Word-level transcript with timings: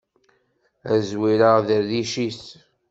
Ad 0.91 0.99
zwireγ 1.09 1.57
di 1.67 1.77
rric-is! 1.81 2.43